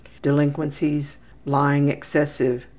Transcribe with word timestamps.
Delinquencies: 0.23 1.17
Lying 1.45 1.87
excessive. 1.89 2.65